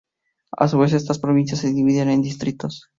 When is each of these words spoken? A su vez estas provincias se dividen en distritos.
A 0.57 0.67
su 0.67 0.79
vez 0.79 0.93
estas 0.93 1.19
provincias 1.19 1.59
se 1.59 1.71
dividen 1.71 2.09
en 2.09 2.23
distritos. 2.23 2.87